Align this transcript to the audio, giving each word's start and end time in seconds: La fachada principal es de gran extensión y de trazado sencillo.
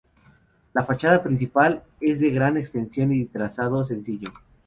La 0.73 0.83
fachada 0.83 1.21
principal 1.21 1.83
es 1.99 2.21
de 2.21 2.31
gran 2.31 2.57
extensión 2.57 3.13
y 3.13 3.19
de 3.19 3.25
trazado 3.29 3.85
sencillo. 3.85 4.31